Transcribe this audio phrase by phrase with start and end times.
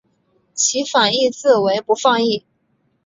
[0.55, 2.43] 其反义字为不放逸。